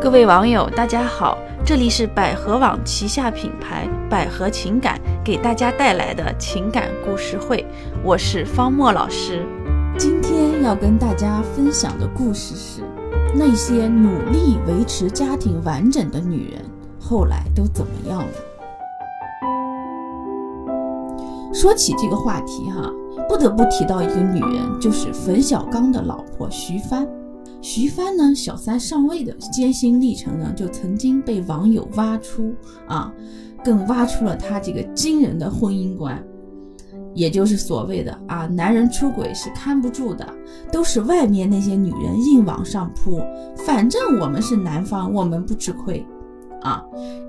[0.00, 7.66] 各位网友，大家好，这里是百合网旗下品牌百合情感给大家带来的情感故事会，
[8.04, 9.44] 我是方墨老师。
[9.98, 12.82] 今天要跟大家分享的故事是：
[13.34, 16.62] 那些努力维持家庭完整的女人，
[17.00, 18.32] 后来都怎么样了？
[21.54, 22.92] 说起这个话题哈，
[23.28, 27.08] 不得不提到一个女人，就是冯小刚的老婆徐帆。
[27.68, 32.54] 徐帆呢，小三上位的艰辛历程呢，就曾经被网友挖出
[32.86, 33.12] 啊，
[33.64, 36.24] 更挖出了她这个惊人的婚姻观，
[37.12, 40.24] 也就是所谓的啊，男人出轨是看不住的，
[40.70, 43.20] 都是外面那些女人硬往上扑，
[43.56, 46.06] 反正我们是男方，我们不吃亏，
[46.62, 46.80] 啊，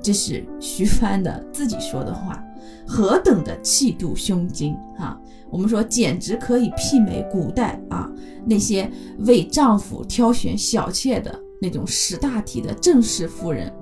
[0.04, 2.40] 这是徐帆的自己说的话，
[2.88, 5.20] 何等的气度胸襟啊！
[5.50, 8.10] 我们说简直可以媲美古代啊
[8.46, 13.74] 那些为丈夫挑选小妾的那种识大体的正式夫人。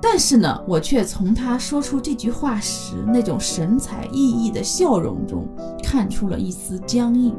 [0.00, 5.48] 但是呢，我却从她说出这句话时那种神采奕奕的笑容中
[5.82, 7.34] 看出了一丝僵硬。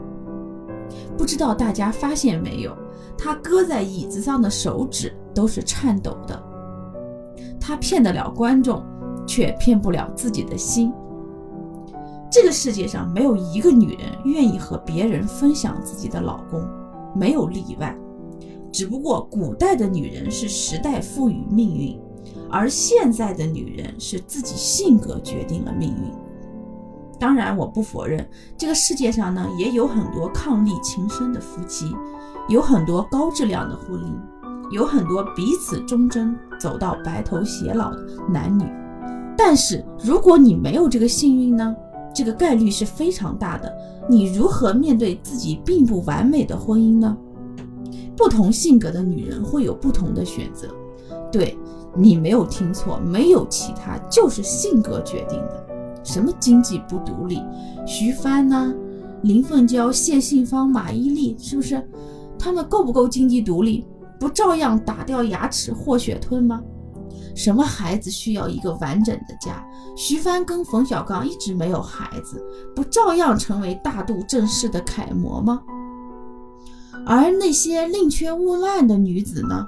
[1.17, 2.75] 不知道大家发现没有，
[3.17, 6.43] 她搁在椅子上的手指都是颤抖的。
[7.59, 8.83] 她骗得了观众，
[9.27, 10.91] 却骗不了自己的心。
[12.31, 16.67] 这个世界上没有一个女人愿意和别人分享自己的老公，
[17.15, 17.95] 没有例外。
[18.71, 21.99] 只不过古代的女人是时代赋予命运，
[22.49, 26.11] 而现在的女人是自己性格决定了命运。
[27.17, 31.85] 当然，我不否认这个世界上呢也有很多伉俪情深的夫妻，
[32.49, 34.13] 有很多高质量的婚姻，
[34.71, 38.65] 有很多彼此忠贞走到白头偕老的男女。
[39.37, 41.75] 但是，如果你没有这个幸运呢？
[42.13, 43.71] 这个概率是非常大的，
[44.09, 47.15] 你如何面对自己并不完美的婚姻呢？
[48.15, 50.67] 不同性格的女人会有不同的选择。
[51.31, 51.55] 对
[51.95, 55.67] 你没有听错，没有其他，就是性格决定的。
[56.03, 57.39] 什么经济不独立？
[57.85, 58.73] 徐帆呢？
[59.21, 61.87] 林凤娇、谢杏芳、马伊琍，是不是？
[62.39, 63.85] 他们够不够经济独立？
[64.19, 66.61] 不照样打掉牙齿或血吞吗？
[67.37, 69.63] 什么孩子需要一个完整的家？
[69.95, 72.43] 徐帆跟冯小刚一直没有孩子，
[72.75, 75.61] 不照样成为大度正式的楷模吗？
[77.05, 79.63] 而那些宁缺毋滥的女子呢？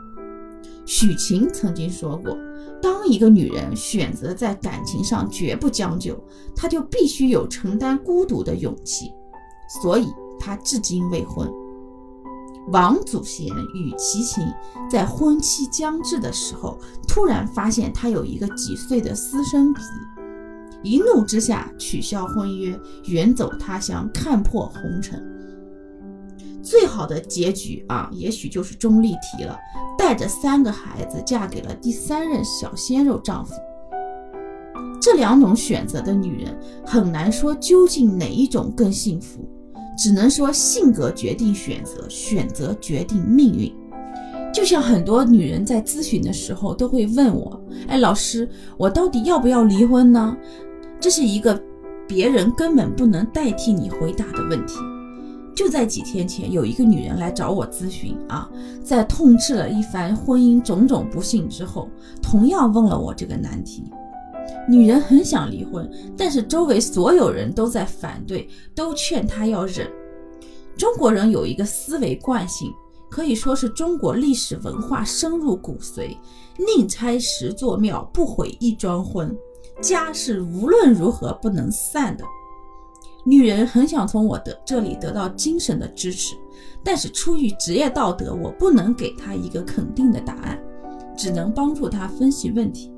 [0.88, 2.36] 许晴曾经说过，
[2.82, 6.20] 当一个女人选择在感情上绝不将就，
[6.56, 9.12] 她就必须有承担孤独的勇气，
[9.84, 10.08] 所以
[10.40, 11.48] 她至今未婚。
[12.68, 14.44] 王祖贤与齐秦
[14.92, 16.78] 在婚期将至的时候，
[17.08, 19.82] 突然发现他有一个几岁的私生子，
[20.84, 25.26] 一怒之下取消婚约，远走他乡，看破红尘。
[26.62, 29.58] 最好的结局啊，也许就是钟丽缇了，
[29.98, 33.54] 带着三个孩子嫁给了第三任小鲜肉丈夫。
[35.02, 36.56] 这两种选择的女人，
[36.86, 39.50] 很难说究竟哪一种更幸福。
[40.00, 43.70] 只能说性格决定选择，选择决定命运。
[44.54, 50.38] 就像很多女人在咨询的时候都会问我：“哎，老师，我到底要不要离婚呢？”
[51.02, 51.62] 这是一个
[52.08, 54.80] 别人根本不能代替你回答的问题。
[55.54, 58.50] 就在几天前，有一个女人来找我咨询啊，
[58.82, 61.90] 在痛斥了一番婚姻种种不幸之后，
[62.22, 63.84] 同样问了我这个难题。
[64.70, 69.92] 女人很想离婚，但是周围所有人都在反对，都劝她要忍。
[70.78, 72.72] 中国人有一个思维惯性，
[73.10, 76.16] 可以说是中国历史文化深入骨髓：
[76.58, 79.36] 宁拆十座庙，不毁一桩婚。
[79.82, 82.24] 家是无论如何不能散的。
[83.26, 86.36] 女人很想从我的这里得到精神的支持，
[86.84, 90.62] 但是出于职业道德，我不能给她一个肯定的答案，
[91.18, 92.92] 只能帮助她分析问题。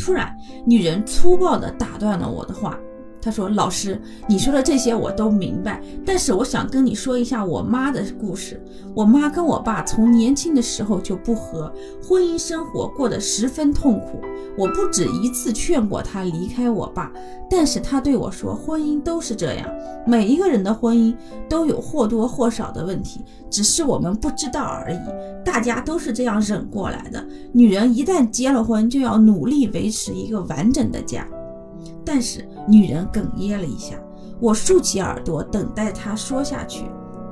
[0.00, 0.34] 突然，
[0.66, 2.76] 女人粗暴地打断了我的话。
[3.22, 8.62] 她说：“老师，你说的这些我都明白，但是我想跟你说一下我妈的故事。
[8.94, 14.20] 我妈跟我爸从年轻的时候就不和，婚姻生活过得十分痛苦。
[14.56, 17.12] 我不止一次劝过她离开我爸，
[17.48, 19.68] 但是她对我说，婚姻都是这样，
[20.06, 21.14] 每一个人的婚姻
[21.48, 23.20] 都有或多或少的问题，
[23.50, 24.98] 只是我们不知道而已。
[25.44, 27.24] 大家都是这样忍过来的。
[27.52, 31.26] 女人一旦结了婚，就要努力维持一个完整的家。”
[32.04, 33.96] 但是女人哽咽了一下，
[34.40, 36.84] 我竖起耳朵等待她说下去。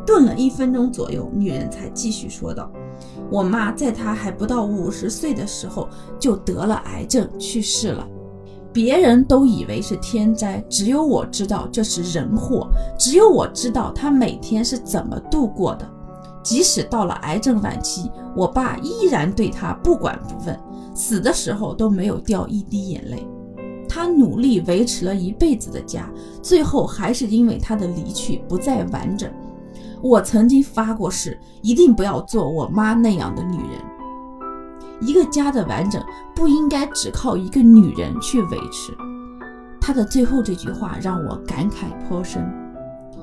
[0.07, 2.71] 顿了一分钟左右，女人才继续说道
[3.31, 5.87] ：“我妈在她还不到五十岁的时候
[6.19, 8.09] 就得了癌症去世了，
[8.73, 15.87] 别人都以为是天灾，只有我知道这是人祸，只有我知道她每天是怎么度过的。
[16.43, 20.59] 即使到了癌症晚期，我爸依然对他不管不问，
[20.95, 23.29] 死的时候都没有掉一滴眼泪。
[23.89, 26.09] 他努力维持了一辈子的家，
[26.43, 29.31] 最后还是因为他的离去不再完整。
[30.03, 33.81] 我曾经发过誓，一定不要做我妈那样的女人。
[35.01, 36.03] 一个家的完整
[36.35, 38.93] 不应该只靠一个女人去维持。
[39.81, 42.47] 他的最后这句话让我感慨颇深。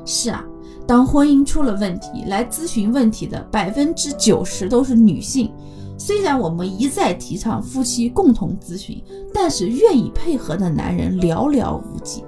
[0.05, 0.43] 是啊，
[0.87, 5.51] 当婚姻出了问题，来咨询问题的百分之九十都是女性。
[5.97, 9.01] 虽然我们一再提倡夫妻共同咨询，
[9.33, 12.23] 但是愿意配合的男人寥寥无几。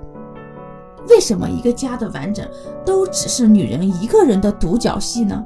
[1.09, 2.47] 为什么一个家的完整
[2.85, 5.43] 都只是女人一个人的独角戏呢？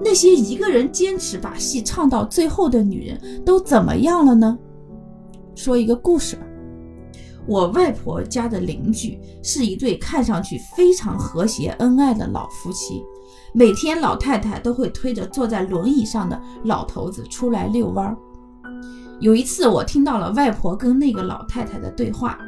[0.00, 4.56] 那些一个人坚持把戏唱到最后的女人都怎么样了呢？
[5.54, 6.42] 说一个故事吧。
[7.46, 13.02] 我外婆家的邻居是一对看上去非常和谐恩爱的老夫妻。
[13.52, 18.16] 每天，老太太都会推着坐在轮椅上的老头子出来遛弯儿。
[19.20, 22.38] 有一次，我听到了外婆跟那个老太太的对话，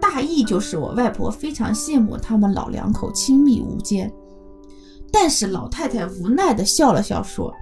[0.00, 4.12] 大意就是我外婆非常羡慕他们老两口亲密无间，
[5.12, 7.52] 但是老太太无奈地笑了笑说：“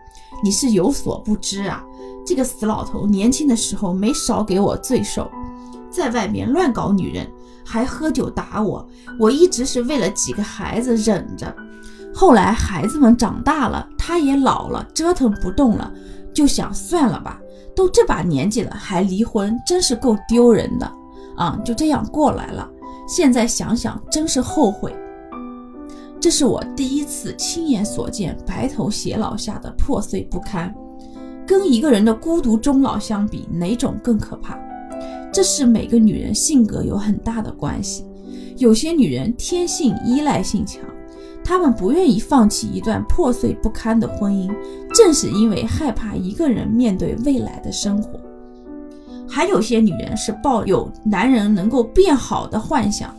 [0.45, 1.83] 你是有所不知啊，
[2.27, 5.31] 这个死老头年轻的时候没少给我罪受，
[5.91, 7.27] 在外面乱搞女人，
[7.65, 8.87] 还喝酒打我，
[9.19, 11.55] 我一直是为了几个孩子忍着。”
[12.19, 15.93] 后来孩子们长大了，他也老了，折腾不动了，
[16.33, 17.39] 就想算了吧，
[17.75, 20.91] 都这把年纪了还离婚，真是够丢人的
[21.37, 21.61] 啊！
[21.63, 22.67] 就这样过来了。
[23.07, 24.97] 现在想想，真是后悔。
[26.19, 30.75] 这是我第一次亲眼所见白头偕老下的破碎不堪，
[31.47, 34.59] 跟一个人的孤独终老相比，哪种更可怕？
[35.31, 38.07] 这是每个女人性格有很大的关系，
[38.57, 40.81] 有些女人天性依赖性强。
[41.47, 44.53] 他们不愿意放弃一段破碎不堪的婚姻，
[44.93, 48.19] 正是因为害怕一个人面对未来的生活。
[49.29, 53.15] 还有些女人是抱有男人能够变好的幻想，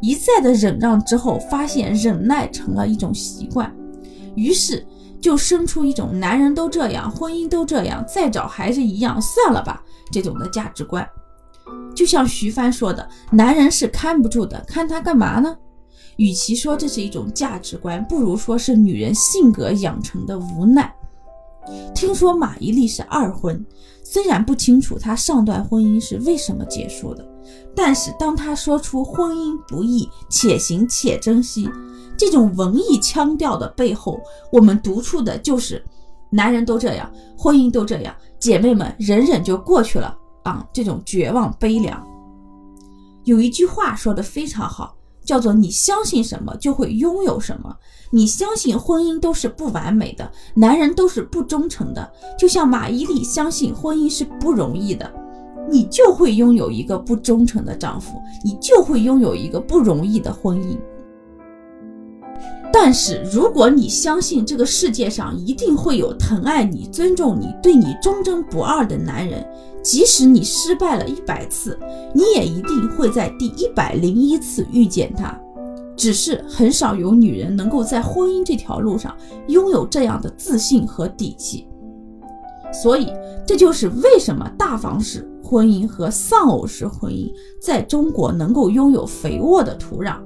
[0.00, 3.68] 一再的忍让之后，发现忍耐成了一种习惯，
[4.36, 4.86] 于是
[5.20, 9.82] 就生出一种男人都这样，婚姻都这样，再找还是一样，算了吧
[10.12, 11.04] 这种的价值观。
[11.96, 15.56] 就像徐帆说的：“男人是看不住的，看他干嘛呢？”
[16.16, 20.94] 与其说这是一种价值观，不如说是女人性格养成的无奈。
[21.94, 23.64] 听说马伊琍是二婚，
[24.02, 27.24] 虽然不清楚她上段婚姻是为什么结束的，
[27.74, 31.70] 但是当她说出“婚姻不易，且行且珍惜”
[32.18, 34.20] 这种文艺腔调的背后，
[34.50, 35.82] 我们读出的就是
[36.30, 40.66] 男人都这样，婚姻都这样，姐妹们忍忍就过去了啊！
[40.72, 42.04] 这种绝望悲凉。
[43.24, 44.96] 有一句话说的非常好。
[45.24, 47.76] 叫做你相信什么就会拥有什么。
[48.10, 55.10] 你相信婚姻都是不完美的，男人都是不忠诚的，就像马伊琍相信婚姻是不容易的，
[55.70, 60.76] 你就会拥有一个不忠诚的丈夫，你就会拥有一个不容易的婚姻。
[62.72, 69.46] 但是如果你相信这个世界上一定会有疼爱你、尊重你、对你忠贞不二的男人。
[69.82, 71.78] 即使你失败了一百次，
[72.14, 75.38] 你也一定会在第一百零一次遇见他。
[75.94, 79.14] 只是很少有女人能够在婚姻这条路上
[79.48, 81.68] 拥有这样的自信和底气。
[82.72, 83.12] 所以，
[83.46, 87.30] 这就是为什么大房式婚姻和丧偶式婚姻
[87.60, 90.16] 在中国能够拥有肥沃的土壤。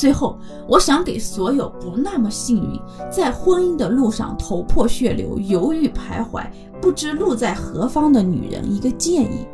[0.00, 2.80] 最后，我想给所有不那么幸运，
[3.10, 6.42] 在婚姻的路上头破血流、犹豫徘徊、
[6.80, 9.46] 不知路在何方的女人一个建议。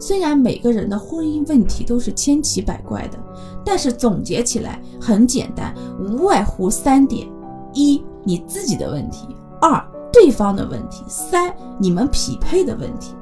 [0.00, 3.18] 虽然每个人的婚姻问题都是千奇百怪的，
[3.62, 7.30] 但是总结起来很简单，无外乎三点：
[7.74, 9.26] 一、你自己的问题；
[9.60, 9.78] 二、
[10.10, 13.14] 对方的问题；三、你们匹配的问题。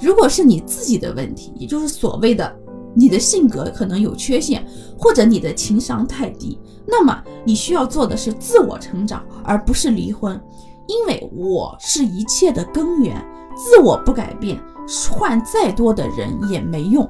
[0.00, 2.56] 如果是你自己的问题，也就是所谓的。
[2.94, 4.64] 你的性格可能有缺陷，
[4.98, 10.40] 或者你的情商太低，那么你需要做的是自我成长，而不是离婚，
[10.86, 13.16] 因为我是一切的根源，
[13.56, 14.62] 自我不改变，
[15.10, 17.08] 换再多的人也没用。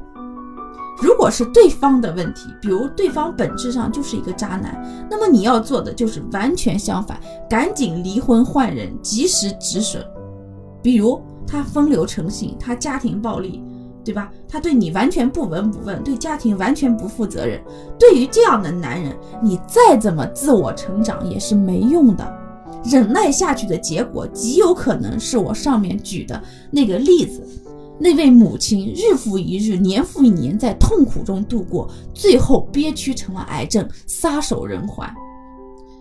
[1.00, 7.18] 如果是对方的问题，比如对方本质上就是一个渣男，那么你要做的就是完全相反，
[7.50, 10.04] 赶紧离婚换人，及时止损。
[10.80, 13.64] 比如他风流成性，他家庭暴力。
[14.04, 14.30] 对吧？
[14.48, 17.62] 他对你完全不闻不问，对家庭完全不负责任。
[17.98, 22.38] 对于这样的男人，你再怎么自我成长也是没用的。
[22.84, 27.46] 忍耐下去的结果，极有可能是我上面举的那个例子：
[27.98, 35.08] 那位母亲日复一日、年复一年在痛苦中度过，最后憋屈成了癌症，撒手人寰。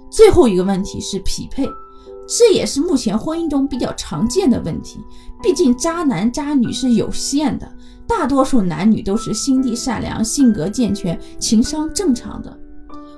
[0.09, 1.67] 最后一个问题是匹配，
[2.39, 5.01] 这也是目前婚姻中比较常见的问题。
[5.43, 7.69] 毕竟渣男渣女是有限的，
[8.07, 12.57] 大多数男女都是心地善良、性格健全、情商正常的。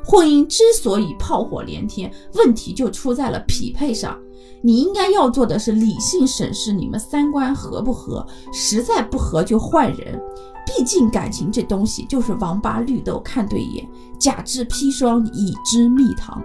[0.04, 4.18] 婚姻之所以炮火连天，问题就出在了匹配上。
[4.64, 10.20] 你应该要做的是理性审视你们三观合不合，实在不合就换人。
[10.66, 16.42] 毕竟感情这东西就是王八绿豆看对眼，假之砒霜已知蜜糖。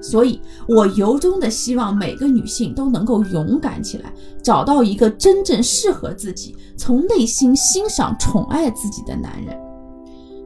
[0.00, 4.12] 所以，我由衷的希望每个女性都能够勇敢起来，
[4.42, 9.56] 找到一个真正适合自己、从内心欣赏、宠爱自己的男人。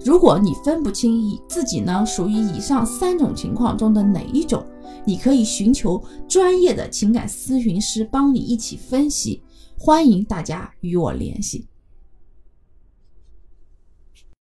[0.05, 4.65] 如果你分不清以自己呢属于以上三种情况中的哪一种，
[5.05, 9.43] 你可以寻求专业的情感咨询师帮你一起分析。
[9.79, 11.69] 欢迎大家与我联系。